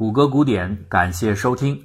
[0.00, 1.78] 谷歌古典，感谢收听。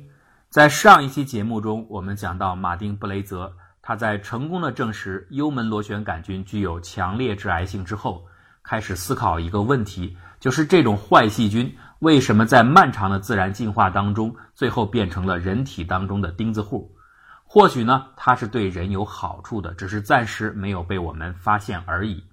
[0.50, 8.25] 在上一期节目中，我们讲到马丁·布雷泽，他在成功的证实幽门螺旋杆菌具有强烈致癌性之后，
[8.63, 16.95] 开始思考一个问题，就是这种坏细菌为什么在漫长的自然进化当中，最后变成了人体当中的钉子户？
[17.44, 22.23] 或许呢，它是对人有好处的，只是暂时没有被我们发现而已。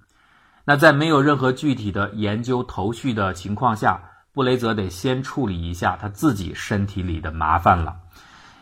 [0.64, 4.00] 那在没有任何具体的研究头绪的情况下，
[4.34, 7.96] 布雷泽得先处理一下他自己身体里的麻烦了。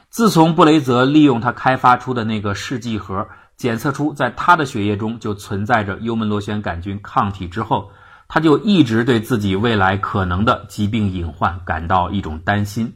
[0.09, 7.91] 自从布雷泽利用他开发出的那个试剂盒检测出在他的血液中就存在着幽门螺旋杆菌抗体之后，
[8.27, 12.93] 他就一直对自己未来可能的疾病隐患感到一种担心。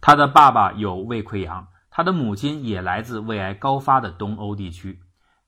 [0.00, 5.00] 他的爸爸有胃溃疡，他的母亲也来自胃癌高发的东欧地区。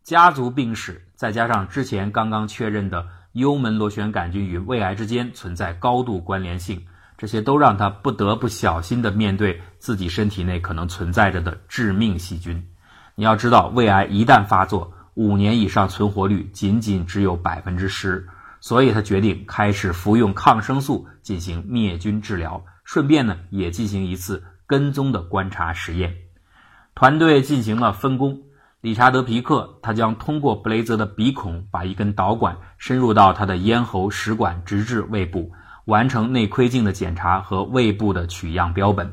[0.03, 3.07] 家族病史，再加上之前刚刚确认的
[3.37, 6.87] 幽门螺旋杆菌与胃癌之间存在高度关联性，
[7.19, 12.67] 这些都让他不得不小心地面对自己身体内可能存在着的致命细菌。
[13.15, 18.27] 你要知道，胃癌一旦发作，五年以上存活率仅仅只有百分之十，
[18.59, 26.15] 所以他决定开始服用抗生素进行灭菌治疗，顺便呢也进行一次跟踪的观察实验。
[26.95, 28.46] 团队进行了分工。
[28.87, 35.51] 理查德·皮克，他将通过布雷泽的鼻孔，把一根导管深入到他的咽喉食管，直至胃部，
[35.87, 39.13] 完成内窥镜的检查和胃部的取样标本。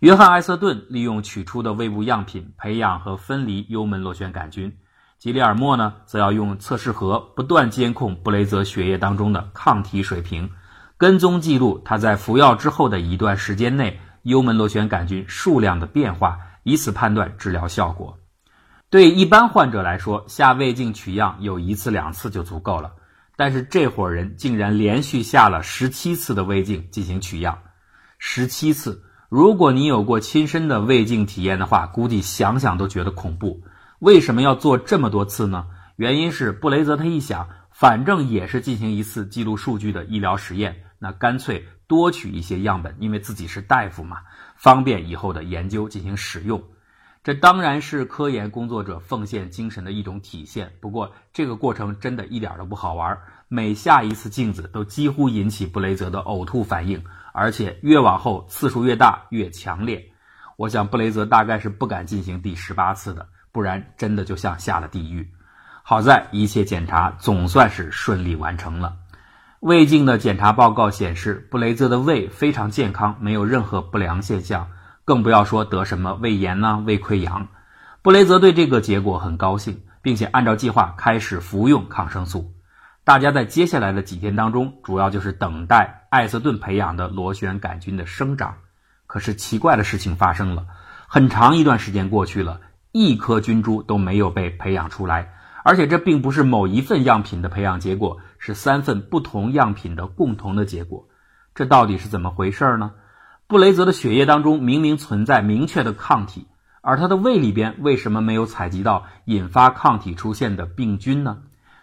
[0.00, 4.76] 约翰·艾瑟顿利用取出的胃部样品培养和分离幽门螺旋杆菌。
[5.20, 10.50] 吉里尔莫呢，则要用测试盒不断监控布雷泽血液当中的抗体水平，
[10.98, 18.18] 跟踪记录他在服药之后的一段时间内幽门螺旋杆菌数量的变化，以此判断治疗效果。
[18.88, 22.92] 对一般患者来说，下胃镜取样有一次两次就足够了。
[23.36, 27.58] 但是这伙人竟然连续下了十七次的胃镜进行取样，
[28.18, 29.02] 十七次。
[29.28, 33.60] 如果你有过亲身的胃镜体验的话，估计想想都觉得恐怖。
[33.98, 35.66] 为什么要做这么多次呢？
[35.96, 44.18] 原因是布雷泽他一想，反正也是进行一次记录数据的医疗实验，那干脆多取一些样本，因为自己是大夫嘛，
[44.56, 46.62] 方便以后的研究进行使用。
[47.26, 50.70] 这当然是科研工作者奉献精神的一种体现。
[50.78, 53.18] 不过，这个过程真的一点都不好玩。
[53.48, 60.12] 每下一次镜子，都几乎引起布雷泽的呕吐反应，而且越往后次数越大越强烈。
[60.56, 65.28] 我想，布雷泽大概是不敢进行第十八次的，不然真的就像下了地狱。
[65.82, 68.98] 好在一切检查总算是顺利完成了。
[69.58, 74.68] 胃镜的检查报告显示，布雷泽的胃非常健康，没有任何不良现象。
[75.06, 77.46] 更不要说得什么胃炎呐、胃溃疡。
[78.02, 82.52] 布雷泽对这个结果很高兴，并且按照计划开始服用抗生素。
[83.04, 88.56] 大家在接下来的几天当中，主要就是等待艾瑟顿培养的螺旋杆菌的生长。
[89.06, 90.66] 可是奇怪的事情发生了，
[91.06, 95.32] 很长一段时间过去了，一颗菌株都没有被培养出来。
[95.62, 101.06] 而且这并不是某一份样品的培养结果，是三份不同样品的共同的结果。
[101.54, 102.90] 这到底是怎么回事呢？
[103.48, 106.48] 布雷泽的血液当中明明存在明确的抗体，
[106.80, 111.38] 而他的胃里边为什么没有采集到引发抗体出现的病菌呢？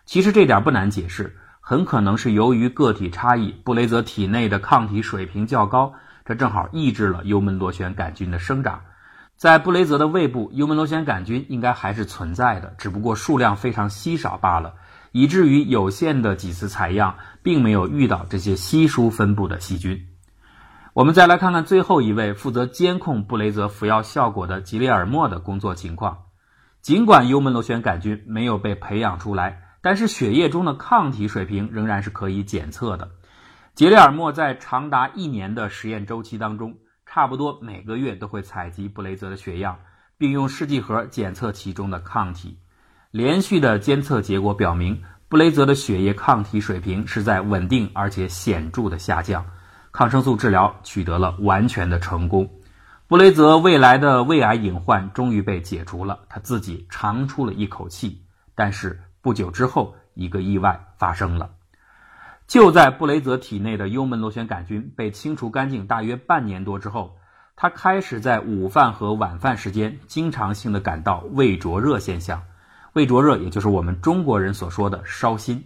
[0.05, 5.93] 其实这点不难解释，很可能是由于个体差异，布雷泽体内的抗体水平较高，
[6.25, 8.81] 这正好抑制了幽门螺旋杆菌的生长。
[9.37, 14.73] 在布雷泽的胃部，幽门螺旋杆菌应该还是存在的，只不过数量非常稀少罢了，
[15.13, 20.09] 以至于有限的几次采样并没有遇到这些稀疏分布的细菌。
[20.93, 26.25] 我们再来看看最后一位负责监控布雷泽服药效果的吉列尔莫的工作情况。
[26.83, 33.09] 尽管幽门螺旋杆菌没有被培养出来，但是血液中的抗体水平仍然是可以检测的。
[33.73, 36.75] 吉列尔莫在长达一年的实验周期当中，
[37.07, 39.79] 差不多每个月都会采集布雷泽的血样，
[40.19, 42.59] 并用试剂盒检测其中的抗体。
[43.09, 49.43] 连续的监测结果表明，布雷泽的血液抗体水平是在稳定而且显著的下降。
[49.93, 52.49] 抗生素治疗取得了完全的成功，
[53.07, 58.23] 布雷泽未来的胃癌隐患终于被解除了，他自己长出了一口气。
[58.55, 61.51] 但是不久之后，一个意外发生了。
[62.47, 67.15] 就在布雷泽体内的幽门螺旋杆菌被清除干净大约半年多之后，
[67.55, 72.41] 他开始在午饭和晚饭时间经常性的感到胃灼热现象。
[72.93, 75.63] 胃灼热也就是我们中国人所说的烧心。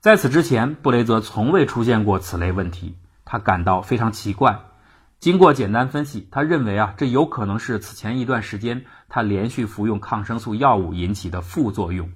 [0.00, 2.96] 在此之前，布雷泽从未出现过此类问题。
[3.32, 4.60] 他感到非常奇怪，
[5.18, 12.10] 经过简单分析，他认为啊，这有可能是此前一段时间他连续服用抗生素药物引起的副作用。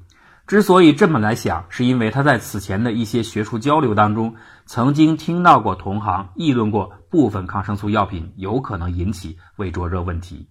[0.46, 4.34] 之所以这么来想，是因为他在此前的一些学术交流当中，
[4.66, 10.46] 曾经听到过同行议论过部分抗生素药品有可能引起胃灼热问题。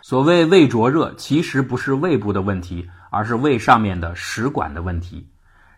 [0.00, 5.28] 所谓胃灼热，其实不是胃部的问题，而是胃上面的食管的问题。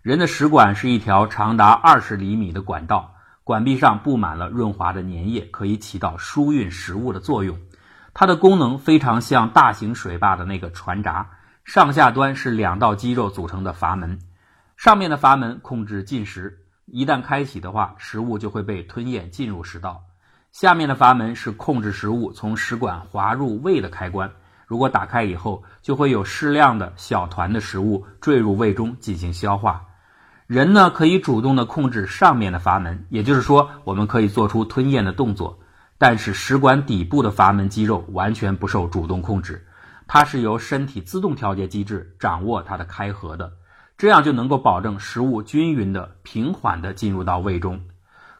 [0.02, 3.14] 人的食管是一条长达二十厘米的管道，
[3.50, 7.58] 管壁上布满了润滑的粘液，可以起到输运食物的作用。
[8.14, 11.28] 它的功能非常像大型水坝的那个船闸。
[11.64, 14.20] 上下端是两道肌肉组成的阀门，
[14.76, 20.04] 上面的阀门控制进食，一旦开启的话，食物就会被吞咽进入食道；
[20.52, 24.30] 下面的阀门是控制食物从食管滑入胃的开关。
[24.68, 29.86] 如果打开以后，就会有适量的小团的食物坠入胃中进行消化。
[30.50, 35.60] 人呢可以主动的控制上面的阀门，也就是说，我们可以做出吞咽的动作，
[35.96, 39.64] 但是食管底部的阀门肌肉完全不受主动控制。
[40.08, 43.52] 它是由身体自动调节机制掌握它的开合的，
[43.96, 47.80] 这样就能够保证食物均匀的、平缓的进入到胃中。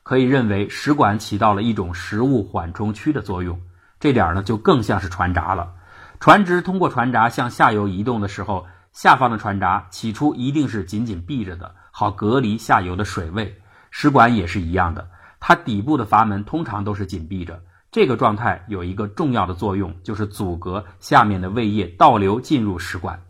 [0.02, 3.60] 可以认为，食管起到了一种食物缓冲区的作用。
[4.00, 5.74] 这点呢，就更像是船闸了。
[6.18, 13.60] 船只通过船闸向下游移动的时候，下方的船闸起初一定是紧紧闭着的，好隔离下游的水位。
[13.90, 17.60] 食管也是一样的，它底部的阀门通常都是紧闭着。
[17.92, 23.20] 这个状态有一个重要的作用，就是阻隔下面的胃液倒流进入食管。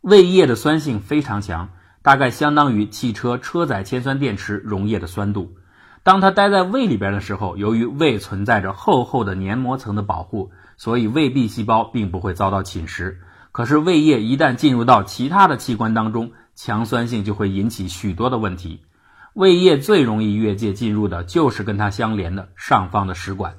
[0.00, 1.70] 胃液的酸性非常强，
[2.02, 5.56] 大概相当于汽车车载铅酸电池溶液的酸度。
[6.04, 13.16] 当它待在胃里边的时候，由于胃存在着厚厚的黏膜层的保护，所以胃壁细胞并不会遭到侵蚀。
[13.50, 18.84] 可是胃液一旦进入到其他的器官当中，强酸性就会引起许多的问题。
[19.34, 23.56] 胃液最容易越界进入的就是跟它相连的上方的食管。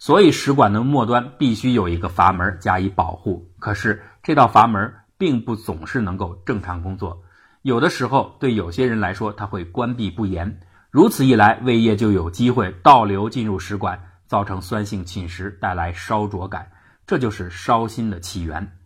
[0.00, 7.20] 所以食管的末端必须有一个阀门加以保护，可是这道阀门并不总是能够正常工作，
[7.62, 10.60] 有的时候对有些人来说它会关闭不严，
[10.92, 16.70] 如此一来胃液就有机会倒流进入食管，造成酸性侵蚀，带来烧灼感，
[17.04, 18.77] 这就是烧心的起源。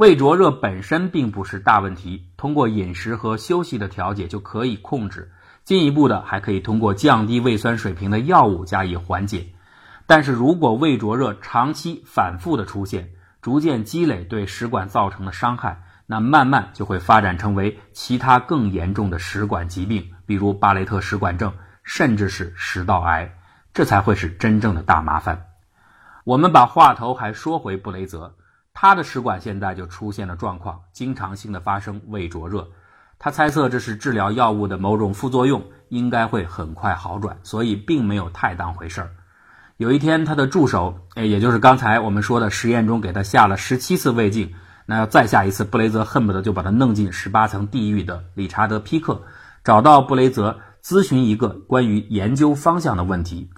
[0.00, 5.30] 胃灼热本身并不是大问题，通过饮食和休息的调节就可以控制，
[5.62, 9.46] 进一步的还可以通过降低胃酸水平的药物加以缓解。
[10.06, 13.10] 但是如果胃灼热长期反复的出现，
[13.42, 23.30] 逐渐积累对食管造成的伤害，那慢慢就会发展成为其他更严重的食管疾病，比如巴雷特食管症，甚至是食道癌，
[23.74, 25.48] 这才会是真正的大麻烦。
[26.24, 28.34] 我们把话头还说回布雷泽，
[28.82, 32.66] 他的食管现在就出现了状况，经常性的发生胃灼热，
[33.18, 39.10] 他猜测这是治疗药物的某种副作用，应该会很快好转，所以并没有太当回事儿。
[39.76, 44.54] 有一天，他的助手，哎，也就是刚才我们说的实验中给他下了十七次胃镜，
[44.86, 49.20] 那要再下一次，布雷泽恨不得就把他弄进十八层地狱的理查德·皮克，
[49.62, 53.50] 找到布雷泽咨询一个关于研究方向的问题。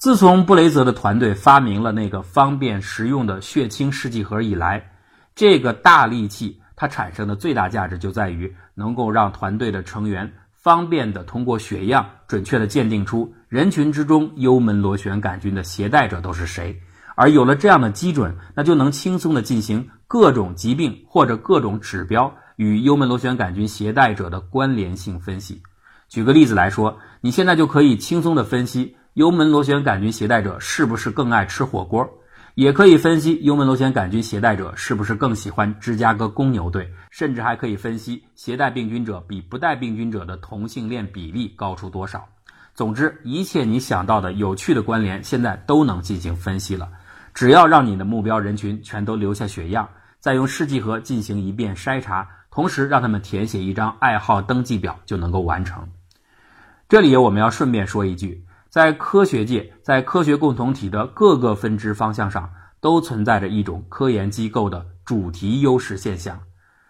[0.00, 4.92] 自从布雷泽的团队发明了那个方便实用的血清试剂盒以来，
[5.34, 10.32] 这个大利器它产生的最大价值就在于能够让团队的成员。
[10.54, 16.80] 方便的通过血样准确的鉴定出人群之中幽门螺旋杆菌的携带者都是谁，
[17.14, 25.60] 而有了这样的基准，那就能轻松的进行各种疾病或者各种指标与幽门螺旋杆菌携带者的关联性分析。
[26.08, 32.08] 举个例子来说，你现在就可以轻松的分析幽门螺旋杆菌携带者是不是更爱吃火锅。
[32.56, 42.28] 也可以分析幽门螺旋杆菌携带者是不是更喜欢芝加哥公牛队，甚至还可以分析携带病菌者比不带病菌者的同性恋比例高出多少。
[42.74, 46.88] 总之，一切你想到的有趣的关联，现在都能进行分析了。
[47.32, 49.88] 只要让你的目标人群全都留下血样，
[50.18, 55.88] 再用试剂盒进行一遍筛查，同时让他们填写一张爱好登记表，就能够完成。
[56.88, 58.44] 这里我们要顺便说一句。
[58.70, 62.48] 在科学界，在科学共同体的各个分支方向上，
[62.80, 66.38] 都存在着一种科研机构的主题优势现象。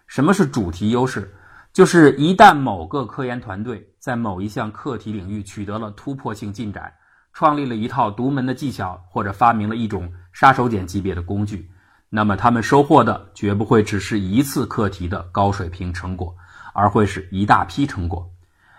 [0.05, 1.33] 什么是主题优势？
[1.73, 6.93] 就是一旦某个科研团队在某一项课题领域取得了突破性进展，
[7.33, 11.67] 创立了一套独门的技巧，或者发明了一种杀手锏级别的工具，
[12.09, 16.35] 那么他们收获的绝不会只是一次课题的高水平成果，
[16.75, 18.30] 而会是一大批成果。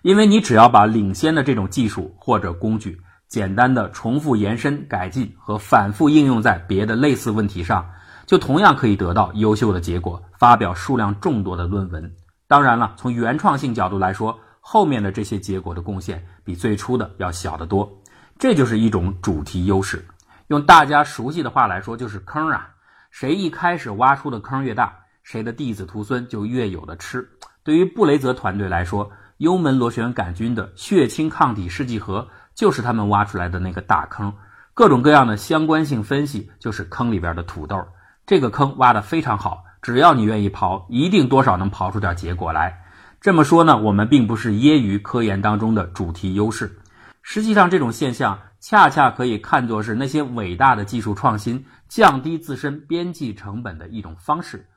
[0.02, 7.88] 因为你只要把领先的这种技术或者工具，简单的重复延伸、改进和反复应用在别的类似问题上，
[8.26, 12.12] 就同样可以得到优秀的结果，发表数量众多的论文。
[12.48, 18.02] 当然了，从原创性角度来说，后面的这些结果的贡献比最初的要小得多。
[18.38, 20.04] 这就是一种主题优势。
[20.48, 22.70] 用大家熟悉的话来说，就是坑啊！
[23.10, 24.92] 谁一开始挖出的坑越大，
[25.22, 27.28] 谁的弟子徒孙就越有的吃。
[27.62, 29.10] 对于布雷泽团队来说，
[29.42, 34.32] 幽门螺旋杆菌的血清抗体试剂盒就是他们挖出来的那个大坑，
[34.72, 37.84] 各种各样的相关性分析就是坑里边的土豆。
[38.24, 42.84] 这个坑挖得非常好，只要你愿意刨，一定多少能刨出点结果来。
[43.20, 46.78] 这么说呢，我们并不是揶揄科研当中的主题优势，
[47.20, 54.68] 实际上这种现象恰恰可以看作是那些伟大的技术创新降低自身边际成本的一种方式。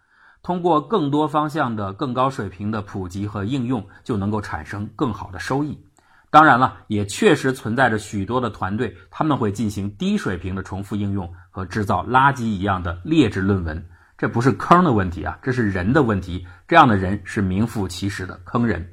[0.45, 5.75] 通过更多方向的更高水平的普及和应用，就能够产生更好的收益。
[6.29, 13.83] 当然了，也确实存在着许多的团队，他们会进行低水平的重复应用和制造垃圾一样的劣质论文。
[14.19, 16.45] 这不是坑的问题啊，这是人的问题。
[16.67, 18.87] 这样的人是名副其实的坑人。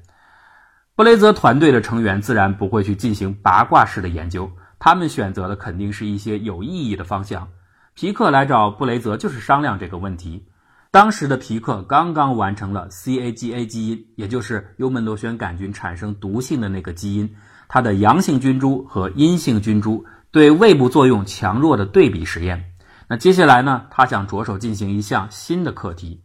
[0.94, 7.46] 布雷泽团队的成员自然不会去进行八卦式的研究，他们选择的肯定是一些有意义的方向。
[7.92, 10.46] 皮克来找布雷泽就是商量这个问题。
[10.92, 17.34] 当时的皮克刚刚完成了 CAGA 基因，也就是幽门螺旋杆菌产生毒性的那个基因，
[17.66, 22.74] 它的阳性菌株和阴性菌株对胃部作用强弱的对比实验。
[23.08, 26.24] 那接下来呢，他想着手进行一项新的课题。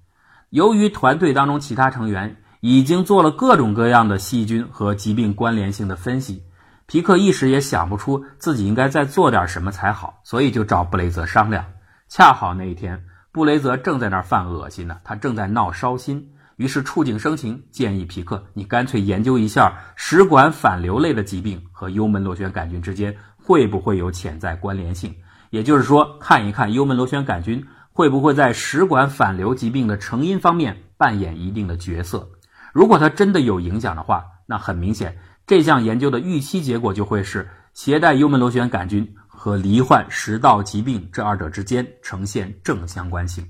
[0.50, 6.44] 由于团队当中其他成员已经做了各种各样的细菌和疾病关联性的分析，
[6.88, 11.64] 皮克一时也想不出自己应该再做点什么才好，所以就找布雷泽商量。
[12.10, 13.06] 恰好那一天。
[13.38, 25.13] 布雷泽正在那儿犯恶心呢，他正在闹烧心，于是触景生情，建议皮克：“你干脆研究一下食管反流类的疾病和幽门螺旋杆菌之间会不会有潜在关联性？
[25.51, 32.29] 也就是说，看一看幽门螺旋杆菌会不会在食管反流疾病的成因方面扮演一定的角色。
[32.74, 43.48] 如果它真的有影响的话，那很明显，这项研究的预期结果就会是携带幽门螺旋杆菌。”和罹患食道疾病这二者之间呈现正相关性。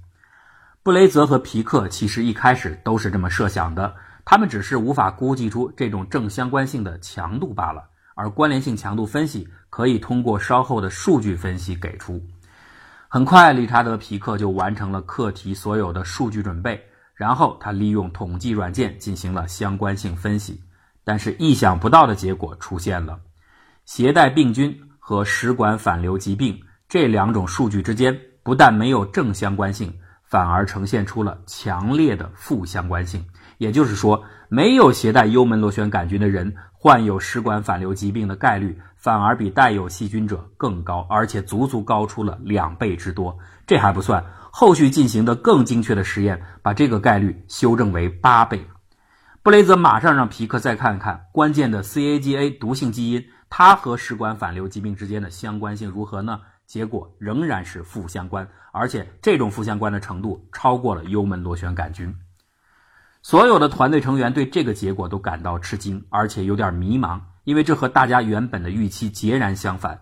[0.84, 7.88] 布雷泽和皮克其实一开始都是这么设想的，他们只是无法估计出这种正相关性的强度罢了。
[8.15, 12.22] 而关联性强度分析可以通过稍后的数据分析给出。
[13.08, 16.84] 很快，理查德·皮克就完成了课题所有的数据准备，
[17.15, 20.62] 然后他利用统计软件进行了相关性分析。
[21.06, 23.17] 但是，意想不到的结果出现了：
[23.86, 24.77] 携带病菌。
[25.08, 26.60] 和食管反流疾病
[26.90, 29.94] 这两种数据之间不但没有正相关性，
[30.26, 33.24] 反而呈现出了强烈的负相关性。
[33.58, 43.38] 也就是说，没有携带幽门螺旋杆菌的人患有食管反流疾病的概率，反而比带有细菌者更高，而且足足高出了两倍之多。
[43.66, 44.22] 这还不算，
[44.52, 48.62] 后续进行的更精确的实验，把这个概率修正为八倍。
[49.42, 53.24] 布雷泽马上让皮克再看看关键的 CAGA 毒性基因。
[53.50, 56.39] 它和食管反流疾病之间的相关性如何呢？
[56.66, 62.13] 结果仍然是负相关，而且这种负相关的程度超过了幽门螺旋杆菌。
[63.22, 69.98] 所有的团队成员对这个结果都感到吃惊，而且有点迷茫，因为这和大家原本的预期截然相反。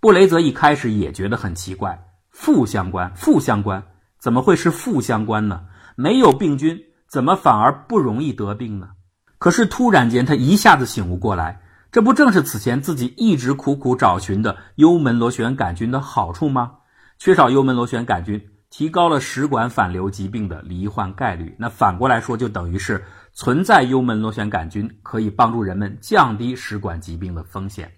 [0.00, 3.82] 布雷泽一开始也觉得很奇怪，负相关，负相关，
[4.18, 5.66] 怎么会是负相关呢？
[5.96, 8.88] 没有病菌，怎么反而不容易得病呢？
[9.36, 11.60] 可是突然间，他一下子醒悟过来。
[11.92, 16.72] 这不正是此前自己一直苦苦找寻的幽门螺旋杆菌的好处吗？
[17.18, 21.56] 缺少幽门螺旋杆菌，提高了食管反流疾病的罹患概率。
[21.58, 27.92] 那反过来说，就等于是存在幽门螺旋杆菌可以帮助人们降低食管疾病的风险。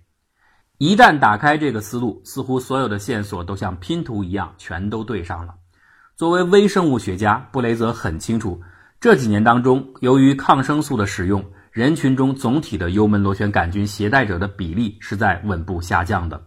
[0.76, 5.54] 一旦打开这个思路，似乎所有的线索都像拼图一样全都对上了。
[6.14, 8.60] 作为微生物学家，布雷泽很清楚，
[9.00, 11.44] 这几年当中，由于抗生素的使用。
[11.78, 16.42] 人群中总体的幽门螺旋杆菌携带者的比例是在稳步下降的。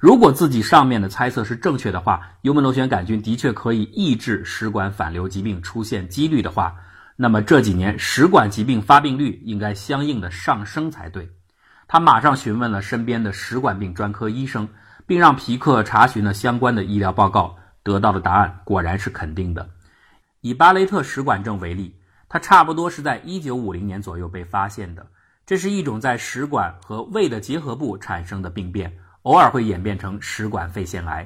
[0.00, 6.74] 如果自己上面的猜测是正确的话，幽门螺旋杆菌的确可以抑制食管反流疾病出现几率的话，
[7.14, 11.30] 那么这几年食管疾病发病率应该相应的上升才对。
[11.86, 14.68] 他马上询问了身边的食管病专科医生，
[15.06, 17.54] 并让皮克查询了相关的医疗报告，
[17.84, 19.68] 得到的答案果然是肯定的。
[20.40, 21.94] 以巴雷特食管症为例。
[22.34, 25.06] 它差不多是在一九五零年左右被发现的，
[25.46, 31.24] 这是一种在食管和胃的结合部产生的病变，偶尔会演变成食管肺腺癌。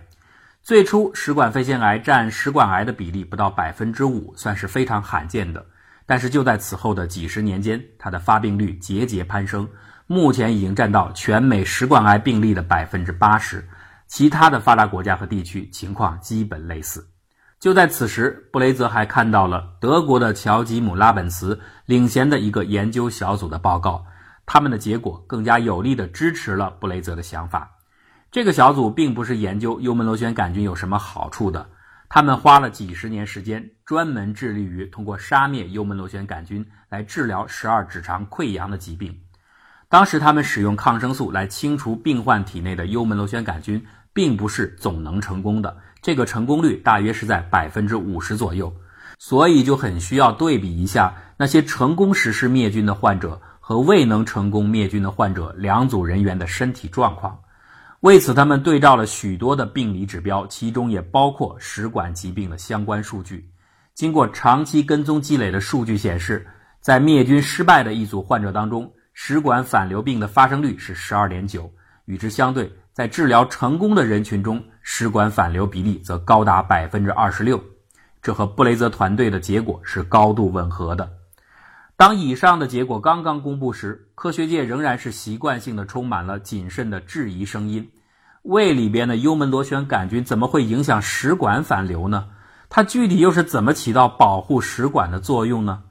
[0.63, 5.65] 最初，食管肺腺癌占食管癌的比例不到百分之五，算是非常罕见的。
[6.05, 9.67] 但是就在此后的几十年间，它的发病率节节攀升，
[10.07, 13.67] 目前已经占到全美食管癌病例的百分之八十。
[14.09, 17.09] 其他的发达国家和地区情况基本类似。
[17.61, 24.07] 就在此时，布雷泽还看到了德国的乔吉姆拉本茨领衔的一个研究小组的报告，
[24.47, 27.69] 他们的结果更加有力地支持了布雷泽的想法。
[28.31, 31.69] 这个小组并不是研究幽门螺旋杆菌有什么好处的，
[32.09, 39.19] 他们花了几十年时间，专门致力于通过杀灭幽门螺旋杆菌来治疗十二指肠溃疡的疾病。
[39.89, 48.73] 当时他们使用抗生素来清除病患体内的幽门螺旋杆菌，并不是总能成功的，这个成功率大约是在百分之五十左右。
[49.19, 57.37] 所以就很需要对比一下那些成功实施灭菌的患者和未能成功灭菌的患者两组人员的身体状况。
[58.01, 63.51] 为此，他们对照了许多的病理指标，其中也包括食管疾病的相关数据。
[63.93, 66.47] 经过长期跟踪积累的数据显示，
[66.81, 71.69] 在灭菌失败的一组患者当中，食管反流病的发生率是十二点九。
[72.05, 77.63] 与之相对，在治疗成功的人群中，食管反流比例则高达百分之二十六。
[78.21, 81.09] 这和布雷泽团队的结果是高度吻合的。
[81.97, 87.89] 当以上的结果刚刚公布时，科学界仍然是习惯性的充满了谨慎的质疑声音：
[88.43, 92.27] 胃里边的幽门螺旋杆菌怎么会影响食管反流呢？
[92.69, 95.85] 它具体又是怎么起到保护食管的作用呢？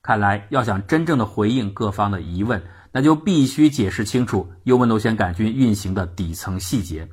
[0.00, 2.62] 看来，要想真正的回应各方的疑问，
[2.94, 7.06] 那就必须解释清楚幽门螺旋杆菌运行的底层细节。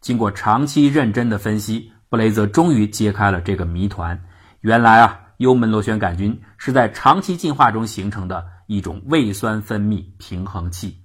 [0.00, 1.92] 经过长期认真的分析。
[2.08, 4.22] 布雷泽终于揭开了这个谜团。
[4.60, 11.02] 原来啊，幽门螺旋杆菌是在长期进化中形成的一种胃酸分泌平衡器。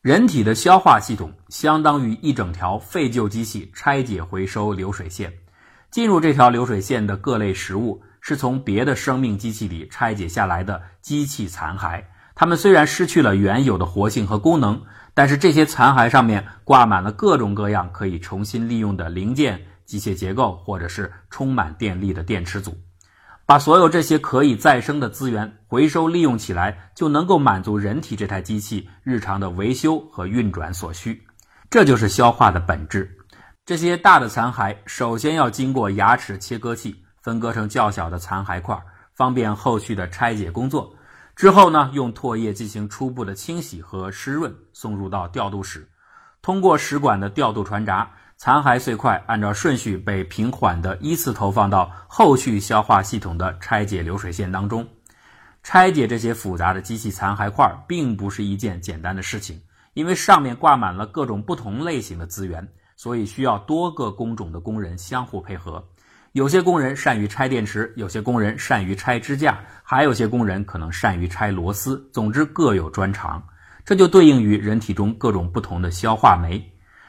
[0.00, 5.30] 人体的消化系统相当于一整条废旧机器拆解回收流水线。
[5.90, 12.02] 进入这条流水线的各类食物是从别的生命机器里拆解下来的机器残骸。
[12.40, 14.80] 它们虽然失去了原有的活性和功能，
[15.12, 19.60] 但是这些残骸上面挂满了各种各样可以重新利用的零件。
[19.84, 22.76] 机械结构，或者是充满电力的电池组，
[23.46, 31.20] 把所有这些可以再生的资源回收利用起来，就能够满足人体这台机器日常的维修和运转所需。
[31.70, 33.10] 这就是消化的本质。
[33.64, 38.78] 这些大的残骸首先要经过牙齿切割器分割成较小的残骸块，
[39.14, 40.94] 方便后续的拆解工作。
[41.38, 45.88] 之后呢，用唾液进行初步的清洗和湿润，送入到调度室，
[46.42, 48.10] 通过食管的调度传闸。
[48.36, 54.84] 残骸碎块按照顺序被平缓的依次投放到后续消化系统的拆解流水线当中。
[55.62, 59.62] 拆解这些复杂的机器残骸块并不是一件简单的事情，
[59.94, 65.88] 因为上面挂满了各种不同类型的资源，所以需要多个工种的工人相互配合。
[66.32, 72.06] 有些工人善于拆电池，有些工人善于拆支架，还有些工人可能善于拆螺丝。
[72.12, 73.42] 总之各有专长，
[73.84, 76.62] 这就对应于人体中各种不同的消化酶。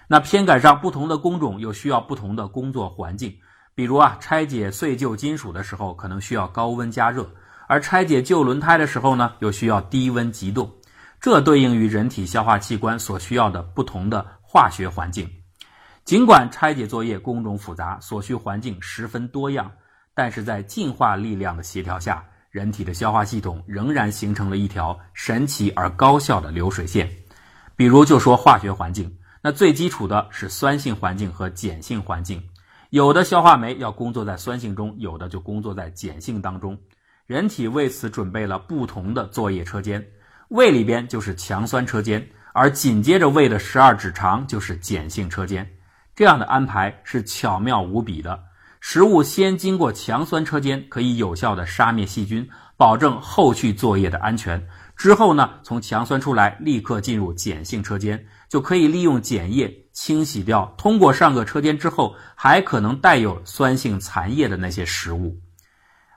[0.07, 3.35] 那偏赶上不同的工种，又需要不同的工作环境。
[3.75, 7.23] 比如啊，拆解碎旧金属的时候，可能需要高温加热；
[7.67, 10.69] 而拆解旧轮胎的时候呢，又需要低温急冻。
[11.21, 15.29] 这对应于人体消化器官所需要的不同的化学环境。
[16.09, 19.71] 尽管拆解作业工种复杂，所需环境十分多样，
[20.15, 27.07] 但是在进化力量的协调下，人体的消化系统仍然形成了一条神奇而高效的流水线。
[27.75, 29.15] 比如就说化学环境。
[29.43, 32.41] 那最基础的是酸性环境和碱性环境，
[32.89, 36.75] 有的消化酶要工作在酸性中，有的就工作在碱性当中。
[37.27, 40.03] 人体为此准备了不同的作业车间，
[40.47, 45.69] 胃里边就是强酸车间，而紧接着胃的十二指肠就是碱性车间。
[46.19, 48.37] 这样的安排是巧妙无比的。
[48.81, 54.61] 食物先经过强酸车间，可以有效的杀灭细菌，保证后续作业的安全。
[54.97, 58.21] 之后呢，从强酸出来，立刻进入碱性车间。
[58.49, 65.37] 就可以利用碱液清洗掉通过上个车间之后还可能带有酸性残液的那些食物。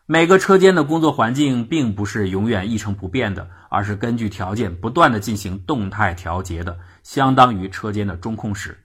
[0.07, 8.77] 每个车间的工作环境并不是永远一成不变的，而是根据条件不断的进行动态调节的，相当于车间的中控室。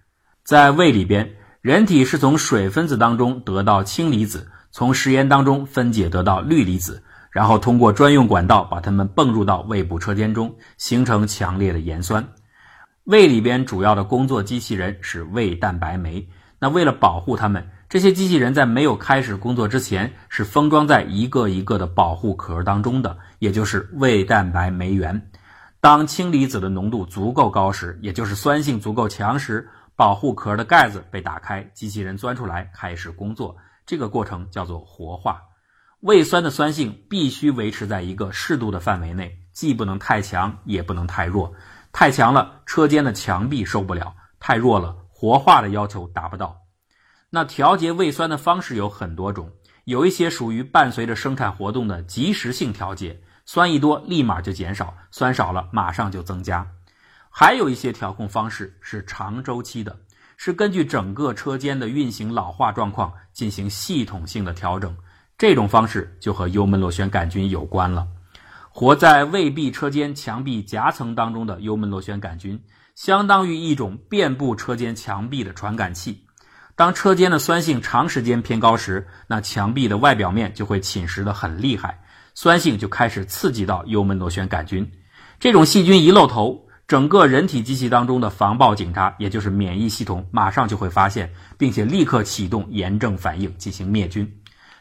[0.47, 1.29] 在胃里边，
[1.59, 12.25] 人体是从水分子当中得到氢离子，从食盐当中分解得到氯离子，然后通过专用管道把它们泵入到胃部车间中，形成强烈的盐酸。
[13.03, 16.25] 胃里边主要的工作机器人是胃蛋白酶。
[16.61, 25.29] 那为了保护它们，这些机器人在没有开始工作之前是封装在一个一个的保护壳当中的，也就是胃蛋白酶原。
[25.81, 33.57] 当氢离子的浓度足够高时，也就是酸性足够强时，保护壳的盖子被打开，机器人钻出来开始工作。
[33.83, 35.41] 这个过程叫做活化。
[36.01, 41.51] 胃酸的酸性必须维持在一个适度的范围内，既不能太强，也不能太弱。
[41.91, 46.55] 太强了，车间的墙壁受不了；太弱了，活化的要求达不到。
[47.31, 49.51] 那调节胃酸的方式有很多种，
[49.85, 56.69] 有一些属于伴随着生产活动的即时性调节，酸一多立马就减少，酸少了马上就增加。
[57.39, 59.95] 还有一些调控方式是长周期的，
[60.37, 64.97] 是根据整个车间的运行老化状况进行系统性的调整。
[65.37, 68.07] 这种方式就和幽门螺旋杆菌有关了。
[68.71, 72.59] 活在胃壁车间墙壁夹层当中的幽门螺旋杆菌，
[72.95, 76.25] 相当于一种遍布车间墙壁的传感器。
[76.75, 82.01] 当车间的酸性长时间偏高时，那墙壁的外表面就会侵蚀的很厉害，
[82.33, 84.91] 酸性就开始刺激到幽门螺旋杆菌。
[85.39, 94.25] 这种细菌一露头，整个人体机器当中的防暴警察，也就是免疫系统，马上就会发现，并且立刻启动炎症反应进行灭菌。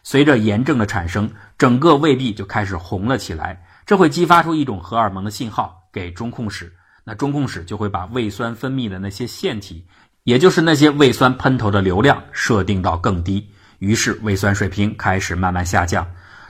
[0.05, 3.61] 随着炎症的产生，整个胃壁就开始红了起来。
[3.85, 9.85] 这会激发出一种荷尔蒙的信号给中控室，那中控室就会把胃酸分泌的那些腺体，
[10.23, 16.07] 也就是那些胃酸喷头的流量设定到更低，于是胃酸水平开始慢慢下降。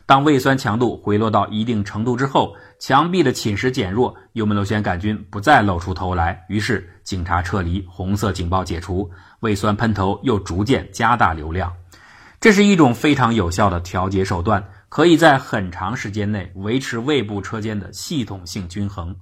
[0.07, 11.73] 当胃酸强度回落到一定程度之后，墙壁的侵蚀减弱，幽门螺旋杆菌不再露出头来，于是警察撤离，红色警报解除，胃酸喷头又逐渐加大流量。
[12.41, 14.65] 这是一种非常有效的调节手段。
[14.89, 19.15] 可以在很长时间内维持胃部车间的系统性均衡，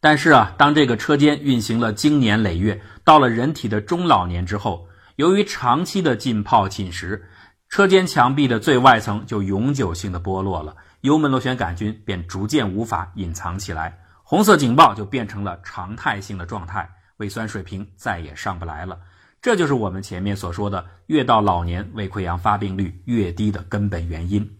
[0.00, 7.20] 但是啊，当这个车间运行了经年累月，到了人体的中老年之后，由于长期的浸泡侵蚀，
[7.68, 18.98] 车间墙壁的最外层就永久性的剥落了，幽门螺旋杆菌便逐渐无法隐藏起来，红色警报就变成了常态性的状态，胃酸水平再也上不来了。
[19.42, 24.50] 这就是我们前面所说的，越到老年胃溃疡发病率越低的根本原因。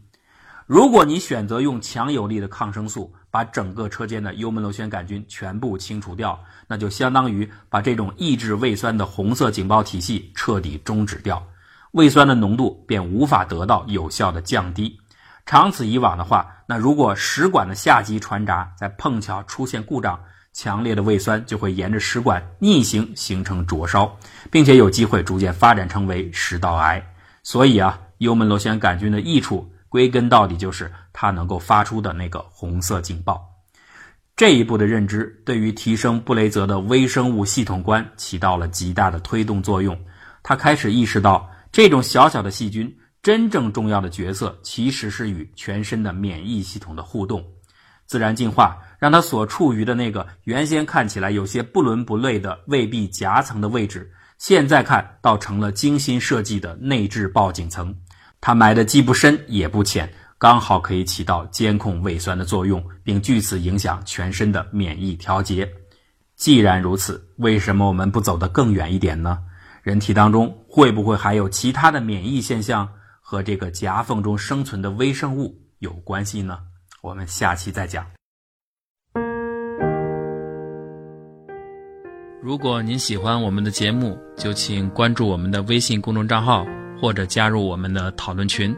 [0.66, 11.42] 如果你选择用强有力的抗生素把整个车间的幽门螺旋杆菌全部清除掉，那就相当于把这种抑制胃酸的红色警报体系彻底终止掉，
[11.92, 14.98] 胃酸的浓度便无法得到有效的降低。
[15.46, 20.18] 长此以往的话，那如果食管的下级传闸在碰巧出现故障，
[20.52, 24.16] 强烈的胃酸就会沿着食管逆行形成灼烧，
[24.50, 27.02] 并且有机会逐渐发展成为食道癌。
[27.42, 29.70] 所以啊，幽门螺旋杆菌的益处。
[29.90, 33.42] 归根到底就是它能够发出的那个红色警报。
[34.36, 39.98] 这一步的认知对于提升布雷泽的微生物系统观起到了极大的推动作用。
[40.42, 47.44] 他开始意识到，这种小小的细菌真正重要的角色其实是与全身的免疫系统的互动。
[48.06, 57.94] 自然进化让他所处于的那个原先看起来有些不伦不类的胃壁夹层的位置，现在看到成了精心设计的内置报警层。
[58.40, 65.70] 它埋的既不深也不浅，刚好可以起到监控胃酸的作用，并据此影响全身的免疫调节。
[66.34, 69.38] 既然如此，为什么我们不走得更远一点呢？
[69.88, 72.86] 人体当中会不会还有其他的免疫现象
[73.22, 76.58] 和这个夹缝中生存的微生物有关系呢？
[77.00, 78.04] 我们下期再讲。
[82.42, 86.66] 如果您喜欢我们的节目，就请关注我们的微信公众账号。
[87.00, 88.76] 或者加入我们的讨论群，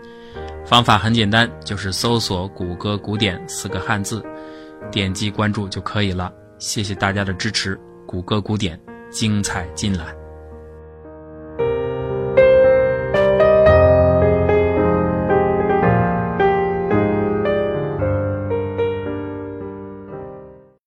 [0.67, 4.23] 方法很简单，就是搜索“谷歌古典”四个汉字，
[4.93, 6.31] 点击关注就可以了。
[6.59, 8.79] 谢谢大家的支持，谷歌古典
[9.11, 10.20] 精彩尽览。